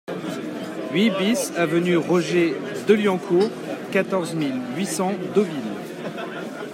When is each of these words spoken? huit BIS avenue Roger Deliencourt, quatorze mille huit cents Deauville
huit 0.93 1.11
BIS 1.11 1.51
avenue 1.57 1.95
Roger 1.97 2.55
Deliencourt, 2.87 3.51
quatorze 3.91 4.33
mille 4.33 4.59
huit 4.75 4.87
cents 4.87 5.13
Deauville 5.35 5.69